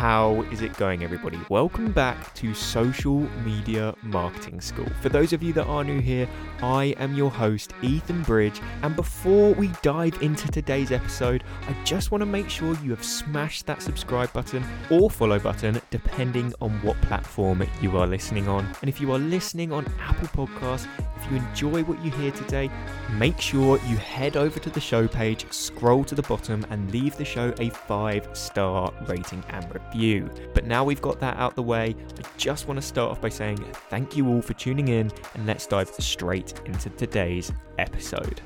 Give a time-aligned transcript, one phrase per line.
[0.00, 1.38] How is it going, everybody?
[1.50, 4.88] Welcome back to Social Media Marketing School.
[5.02, 6.26] For those of you that are new here,
[6.62, 8.62] I am your host, Ethan Bridge.
[8.80, 13.04] And before we dive into today's episode, I just want to make sure you have
[13.04, 18.74] smashed that subscribe button or follow button, depending on what platform you are listening on.
[18.80, 22.70] And if you are listening on Apple Podcasts, if you enjoy what you hear today,
[23.18, 27.18] make sure you head over to the show page, scroll to the bottom, and leave
[27.18, 29.89] the show a five star rating and review.
[29.94, 33.20] You, but now we've got that out the way, I just want to start off
[33.20, 33.58] by saying
[33.88, 38.40] thank you all for tuning in, and let's dive straight into today's episode.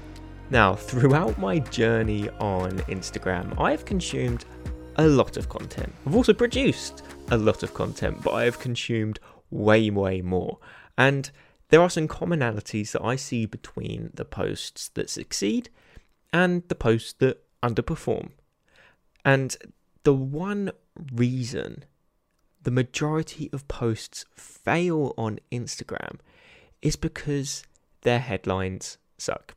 [0.50, 4.44] Now, throughout my journey on Instagram, I have consumed
[4.96, 5.92] a lot of content.
[6.06, 9.18] I've also produced a lot of content, but I have consumed
[9.50, 10.58] way, way more.
[10.96, 11.30] And
[11.68, 15.70] there are some commonalities that I see between the posts that succeed
[16.32, 18.30] and the posts that underperform.
[19.24, 19.56] And
[20.04, 20.70] the one
[21.12, 21.84] reason
[22.62, 26.18] the majority of posts fail on Instagram
[26.80, 27.62] is because
[28.02, 29.54] their headlines suck.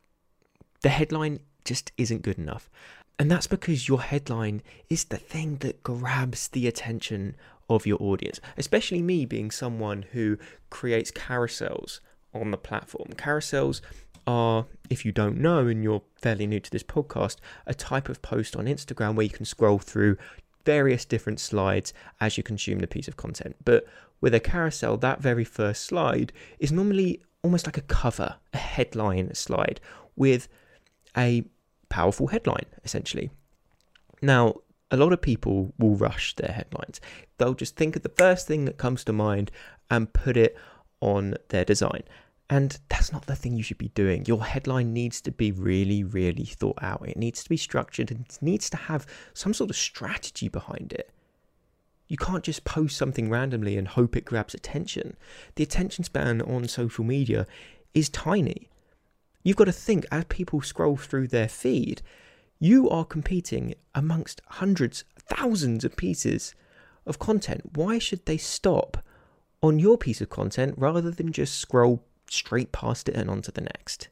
[0.82, 2.70] The headline just isn't good enough.
[3.18, 7.34] And that's because your headline is the thing that grabs the attention
[7.68, 10.38] of your audience, especially me being someone who
[10.70, 12.00] creates carousels
[12.32, 13.08] on the platform.
[13.14, 13.80] Carousels
[14.26, 18.22] are, if you don't know and you're fairly new to this podcast, a type of
[18.22, 20.16] post on Instagram where you can scroll through
[20.64, 23.56] various different slides as you consume the piece of content.
[23.64, 23.86] But
[24.20, 29.34] with a carousel, that very first slide is normally almost like a cover, a headline
[29.34, 29.80] slide
[30.16, 30.48] with
[31.16, 31.44] a
[31.88, 33.30] powerful headline, essentially.
[34.20, 34.56] Now,
[34.90, 37.00] a lot of people will rush their headlines.
[37.36, 39.50] They'll just think of the first thing that comes to mind
[39.90, 40.56] and put it
[41.00, 42.02] on their design.
[42.50, 44.24] And that's not the thing you should be doing.
[44.24, 47.06] Your headline needs to be really, really thought out.
[47.06, 50.92] It needs to be structured and it needs to have some sort of strategy behind
[50.92, 51.10] it.
[52.08, 55.16] You can't just post something randomly and hope it grabs attention.
[55.56, 57.46] The attention span on social media
[57.92, 58.70] is tiny.
[59.42, 62.00] You've got to think as people scroll through their feed,
[62.58, 66.54] you are competing amongst hundreds, thousands of pieces
[67.04, 67.72] of content.
[67.74, 69.04] Why should they stop
[69.62, 73.52] on your piece of content rather than just scroll straight past it and on to
[73.52, 74.08] the next.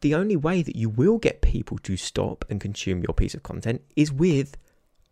[0.00, 3.42] The only way that you will get people to stop and consume your piece of
[3.42, 4.56] content is with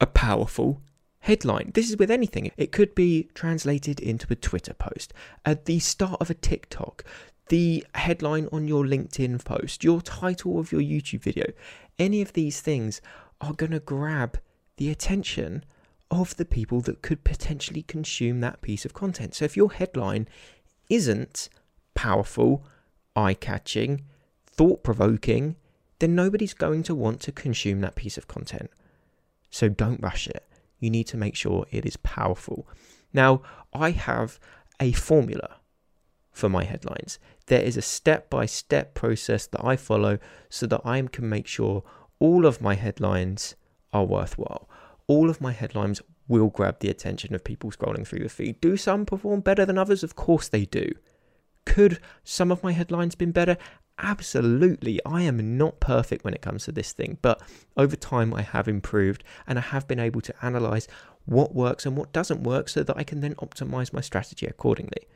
[0.01, 0.83] a powerful
[1.21, 1.71] headline.
[1.75, 2.51] This is with anything.
[2.57, 5.15] It could be translated into a Twitter post,
[5.45, 7.05] at the start of a TikTok,
[7.49, 11.47] the headline on your LinkedIn post, your title of your YouTube video.
[11.99, 13.01] Any of these things
[13.41, 14.39] are going to grab
[14.77, 15.65] the attention
[16.11, 19.35] of the people that could potentially consume that piece of content.
[19.35, 20.29] So if your headline
[20.91, 21.49] isn't
[21.95, 22.65] powerful,
[23.15, 24.03] eye catching,
[24.47, 25.57] thought provoking,
[25.99, 28.71] then nobody's going to want to consume that piece of content.
[29.51, 30.45] So don't rush it.
[30.79, 32.67] You need to make sure it is powerful.
[33.13, 33.43] Now,
[33.73, 34.41] I have
[34.81, 35.57] a formula
[36.33, 37.19] for my headlines.
[37.47, 41.47] There is a step by step process that I follow so that I can make
[41.47, 41.85] sure
[42.19, 43.55] all of my headlines
[43.93, 44.69] are worthwhile.
[45.07, 48.61] All of my headlines will grab the attention of people scrolling through the feed.
[48.61, 50.03] Do some perform better than others?
[50.03, 50.91] Of course they do.
[51.65, 53.57] Could some of my headlines been better?
[53.99, 55.01] Absolutely.
[55.07, 57.41] I am not perfect when it comes to this thing, but
[57.77, 60.89] over time I have improved and I have been able to analyze
[61.25, 65.07] what works and what doesn't work so that I can then optimize my strategy accordingly.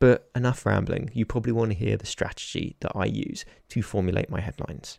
[0.00, 1.10] But enough rambling.
[1.14, 4.98] You probably want to hear the strategy that I use to formulate my headlines.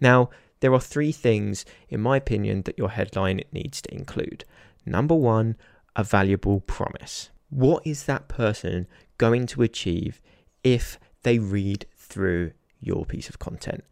[0.00, 4.44] Now, there are three things, in my opinion, that your headline needs to include.
[4.86, 5.56] Number one,
[5.96, 7.30] a valuable promise.
[7.50, 8.86] What is that person
[9.18, 10.22] going to achieve
[10.64, 13.84] if they read through your piece of content?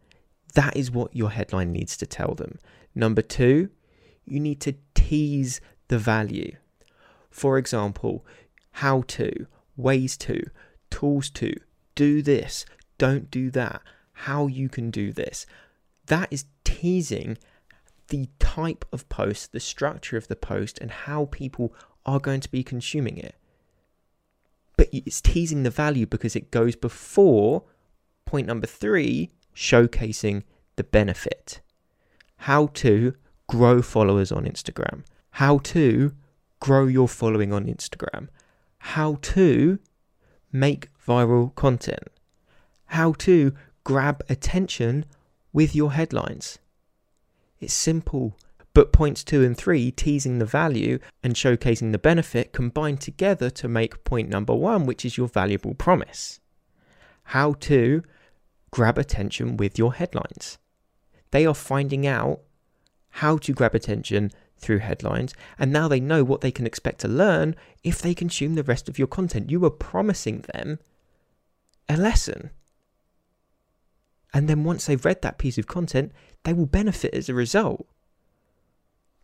[0.53, 2.57] That is what your headline needs to tell them.
[2.95, 3.69] Number two,
[4.25, 6.55] you need to tease the value.
[7.29, 8.25] For example,
[8.71, 10.49] how to, ways to,
[10.89, 11.53] tools to,
[11.95, 12.65] do this,
[12.97, 13.81] don't do that,
[14.13, 15.45] how you can do this.
[16.07, 17.37] That is teasing
[18.09, 21.73] the type of post, the structure of the post, and how people
[22.05, 23.35] are going to be consuming it
[24.77, 27.63] but it's teasing the value because it goes before
[28.25, 30.43] point number three, showcasing
[30.75, 31.61] the benefit.
[32.37, 33.15] How to
[33.47, 35.03] grow followers on Instagram.
[35.31, 36.13] How to
[36.59, 38.27] grow your following on Instagram.
[38.79, 39.79] How to
[40.51, 42.07] make viral content.
[42.87, 43.53] How to
[43.83, 45.05] grab attention
[45.51, 46.59] with your headlines.
[47.59, 48.37] It's simple
[48.77, 53.67] but points two and three, teasing the value and showcasing the benefit, combine together to
[53.67, 56.39] make point number one, which is your valuable promise.
[57.23, 58.03] How to
[58.69, 60.59] grab attention with your headlines.
[61.31, 62.41] They are finding out
[63.09, 64.29] how to grab attention
[64.59, 68.53] through headlines, and now they know what they can expect to learn if they consume
[68.53, 69.49] the rest of your content.
[69.49, 70.77] You are promising them
[71.89, 72.51] a lesson.
[74.35, 76.11] And then once they've read that piece of content,
[76.43, 77.87] they will benefit as a result.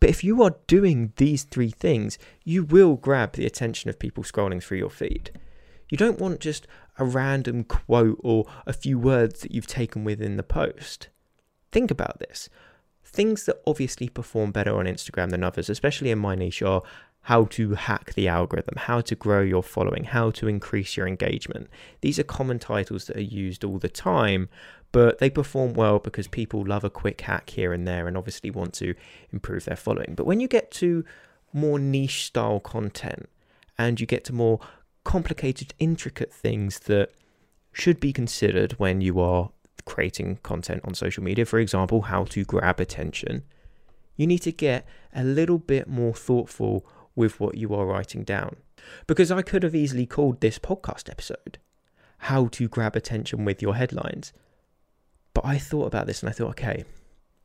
[0.04, 4.22] But if you are doing these three things, you will grab the attention of people
[4.22, 5.30] scrolling through your feed.
[5.88, 6.66] You don't want just
[6.98, 11.08] a random quote or a few words that you've taken within the post.
[11.72, 12.50] Think about this.
[13.02, 16.82] Things that obviously perform better on Instagram than others, especially in my niche, are
[17.22, 21.70] how to hack the algorithm, how to grow your following, how to increase your engagement.
[22.02, 24.50] These are common titles that are used all the time,
[24.94, 28.48] but they perform well because people love a quick hack here and there and obviously
[28.48, 28.94] want to
[29.32, 30.14] improve their following.
[30.14, 31.04] But when you get to
[31.52, 33.28] more niche style content
[33.76, 34.60] and you get to more
[35.02, 37.10] complicated, intricate things that
[37.72, 39.50] should be considered when you are
[39.84, 43.42] creating content on social media, for example, how to grab attention,
[44.16, 46.86] you need to get a little bit more thoughtful
[47.16, 48.54] with what you are writing down.
[49.08, 51.58] Because I could have easily called this podcast episode
[52.18, 54.32] How to Grab Attention with Your Headlines.
[55.34, 56.84] But I thought about this and I thought, okay,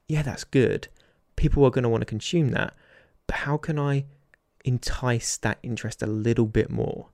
[0.07, 0.87] yeah, that's good.
[1.35, 2.73] People are going to want to consume that.
[3.27, 4.05] But how can I
[4.63, 7.09] entice that interest a little bit more?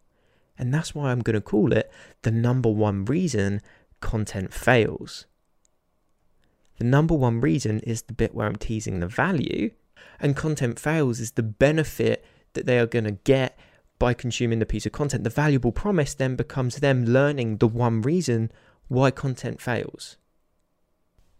[0.57, 1.92] And that's why I'm going to call it
[2.22, 3.62] the number one reason
[4.00, 5.25] content fails.
[6.77, 9.72] The number one reason is the bit where I'm teasing the value,
[10.19, 13.57] and content fails is the benefit that they are going to get
[13.98, 15.24] by consuming the piece of content.
[15.24, 18.51] The valuable promise then becomes them learning the one reason
[18.88, 20.18] why content fails.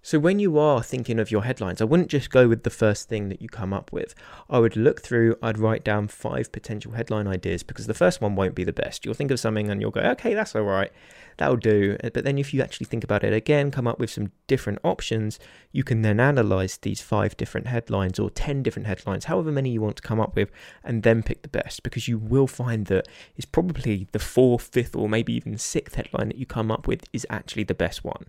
[0.06, 3.10] So when you are thinking of your headlines, I wouldn't just go with the first
[3.10, 4.14] thing that you come up with.
[4.48, 8.36] I would look through, I'd write down five potential headline ideas because the first one
[8.36, 9.04] won't be the best.
[9.04, 10.92] You'll think of something and you'll go, okay, that's all right,
[11.38, 11.98] that'll do.
[12.04, 14.78] Uh, but then if you actually think about it again, come up with some different
[14.84, 15.40] options,
[15.72, 19.82] you can then analyze these five different headlines or 10 different headlines, however many you
[19.82, 20.52] want to come up with,
[20.84, 24.96] and then pick the best because you will find that it's probably the fourth, fifth,
[24.96, 28.28] or maybe even sixth headline that you come up with is actually the best one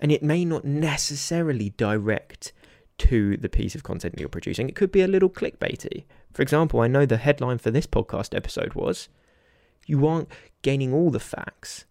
[0.00, 2.52] and it may not necessarily direct
[2.98, 4.68] to the piece of content that you're producing.
[4.68, 6.04] It could be a little clickbaity.
[6.32, 9.08] For example, I know the headline for this podcast episode was
[9.86, 10.28] You aren't
[10.62, 11.84] gaining all the facts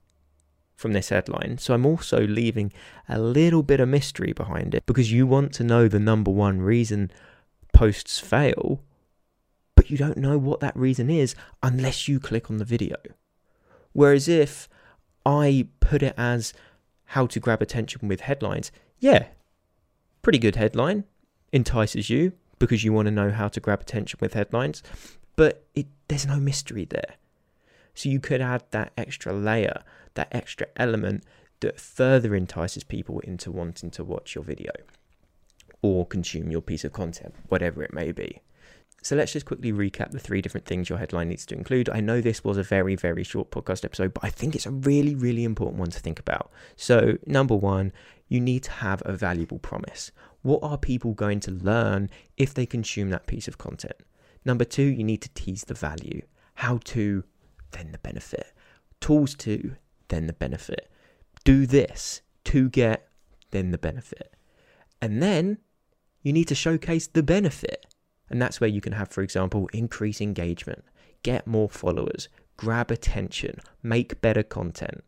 [0.76, 1.58] from this headline.
[1.58, 2.74] So I'm also leaving
[3.08, 6.62] a little bit of mystery behind it because you want to know the number one
[6.62, 7.12] reason
[7.74, 8.82] posts fail,
[9.76, 12.98] but you don't know what that reason is unless you click on the video.
[13.94, 14.68] Whereas if
[15.26, 16.54] I put it as
[17.06, 18.72] how to grab attention with headlines.
[19.00, 19.28] Yeah,
[20.22, 21.06] pretty good headline.
[21.52, 24.82] Entices you because you want to know how to grab attention with headlines,
[25.36, 27.16] but it, there's no mystery there.
[27.94, 29.84] So you could add that extra layer,
[30.16, 31.24] that extra element
[31.62, 34.72] that further entices people into wanting to watch your video
[35.82, 38.42] or consume your piece of content, whatever it may be.
[39.06, 41.92] So let's just quickly recap the three different things your headline needs to include.
[41.92, 44.72] I know this was a very, very short podcast episode, but I think it's a
[44.72, 46.50] really, really important one to think about.
[46.76, 47.94] So, number one,
[48.30, 50.12] you need to have a valuable promise.
[50.42, 53.94] What are people going to learn if they consume that piece of content?
[54.44, 56.24] Number two, you need to tease the value.
[56.56, 57.26] How to,
[57.74, 58.54] then the benefit.
[59.02, 59.76] Tools to,
[60.08, 60.90] then the benefit.
[61.44, 63.08] Do this to get,
[63.52, 64.36] then the benefit.
[65.00, 65.60] And then
[66.24, 67.86] you need to showcase the benefit.
[68.30, 70.84] And that's where you can have, for example, increase engagement,
[71.24, 72.28] get more followers,
[72.58, 75.04] grab attention, make better content.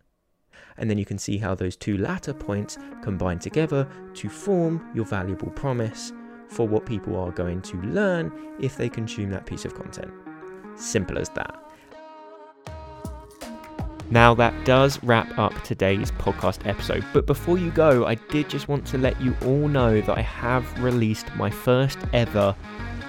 [0.77, 5.05] And then you can see how those two latter points combine together to form your
[5.05, 6.13] valuable promise
[6.49, 10.11] for what people are going to learn if they consume that piece of content.
[10.75, 11.63] Simple as that.
[14.09, 17.03] Now, that does wrap up today's podcast episode.
[17.11, 20.21] But before you go, I did just want to let you all know that I
[20.21, 22.55] have released my first ever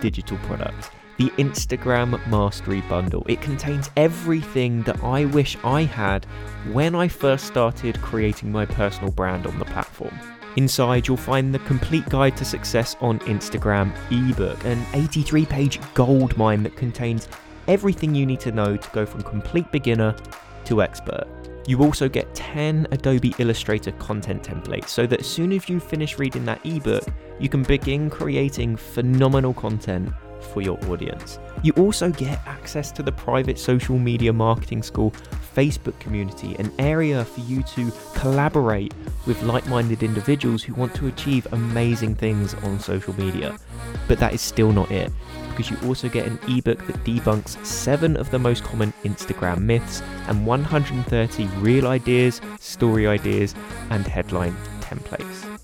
[0.01, 3.25] digital product, the Instagram Mastery Bundle.
[3.29, 6.25] It contains everything that I wish I had
[6.73, 10.19] when I first started creating my personal brand on the platform.
[10.57, 16.37] Inside, you'll find the complete guide to success on Instagram ebook, an 83 page gold
[16.37, 17.29] mine that contains
[17.69, 20.17] everything you need to know to go from complete beginner
[20.65, 21.27] to expert.
[21.69, 26.19] You also get 10 Adobe Illustrator content templates so that as soon as you finish
[26.19, 27.05] reading that ebook,
[27.39, 30.11] you can begin creating phenomenal content
[30.41, 31.39] for your audience.
[31.63, 35.11] You also get access to the private social media marketing school
[35.55, 38.95] Facebook community, an area for you to collaborate
[39.27, 43.59] with like minded individuals who want to achieve amazing things on social media.
[44.07, 45.13] But that is still not it
[45.59, 50.03] because you also get an ebook that debunks seven of the most common Instagram myths
[50.29, 53.57] and 130 reel ideas, story ideas,
[53.91, 55.59] and headline templates.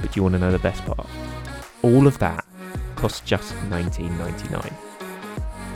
[0.00, 1.08] But you want to know the best part?
[1.82, 2.44] All of that
[2.96, 4.72] costs just $19.99.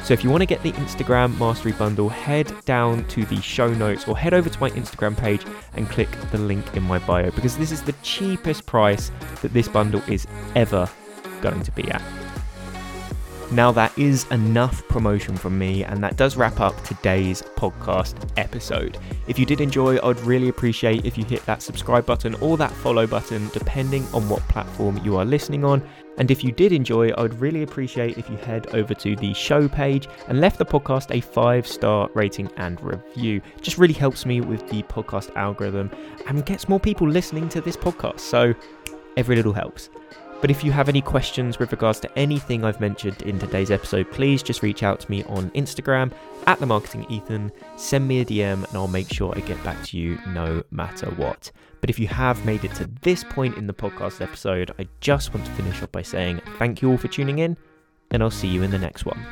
[0.04, 3.72] So if you want to get the Instagram Mastery Bundle, head down to the show
[3.72, 7.30] notes or head over to my Instagram page and click the link in my bio
[7.30, 10.26] because this is the cheapest price that this bundle is
[10.56, 10.90] ever
[11.40, 12.21] going to be at.
[13.52, 18.96] Now, that is enough promotion from me, and that does wrap up today's podcast episode.
[19.28, 22.72] If you did enjoy, I'd really appreciate if you hit that subscribe button or that
[22.72, 25.86] follow button, depending on what platform you are listening on.
[26.16, 29.68] And if you did enjoy, I'd really appreciate if you head over to the show
[29.68, 33.42] page and left the podcast a five star rating and review.
[33.60, 35.90] Just really helps me with the podcast algorithm
[36.26, 38.20] and gets more people listening to this podcast.
[38.20, 38.54] So
[39.18, 39.90] every little helps.
[40.42, 44.10] But if you have any questions with regards to anything I've mentioned in today's episode,
[44.10, 46.10] please just reach out to me on Instagram
[46.48, 47.52] at the marketing Ethan.
[47.76, 51.10] Send me a DM and I'll make sure I get back to you no matter
[51.12, 51.52] what.
[51.80, 55.32] But if you have made it to this point in the podcast episode, I just
[55.32, 57.56] want to finish off by saying thank you all for tuning in,
[58.10, 59.24] and I'll see you in the next one.